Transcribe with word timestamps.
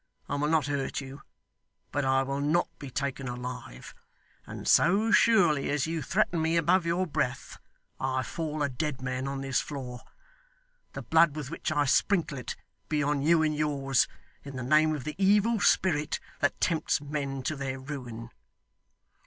I 0.27 0.33
will 0.33 0.47
not 0.47 0.65
hurt 0.65 0.99
you. 0.99 1.21
But 1.91 2.05
I 2.05 2.23
will 2.23 2.39
not 2.39 2.67
be 2.79 2.89
taken 2.89 3.27
alive; 3.27 3.93
and 4.47 4.67
so 4.67 5.11
surely 5.11 5.69
as 5.69 5.85
you 5.85 6.01
threaten 6.01 6.41
me 6.41 6.57
above 6.57 6.87
your 6.87 7.05
breath, 7.05 7.59
I 7.99 8.23
fall 8.23 8.63
a 8.63 8.67
dead 8.69 9.03
man 9.03 9.27
on 9.27 9.41
this 9.41 9.61
floor. 9.61 9.99
The 10.93 11.03
blood 11.03 11.35
with 11.35 11.51
which 11.51 11.71
I 11.71 11.85
sprinkle 11.85 12.39
it, 12.39 12.55
be 12.89 13.03
on 13.03 13.21
you 13.21 13.43
and 13.43 13.55
yours, 13.55 14.07
in 14.43 14.55
the 14.55 14.63
name 14.63 14.95
of 14.95 15.03
the 15.03 15.13
Evil 15.19 15.59
Spirit 15.59 16.19
that 16.39 16.59
tempts 16.59 16.99
men 16.99 17.43
to 17.43 17.55
their 17.55 17.77
ruin! 17.77 18.31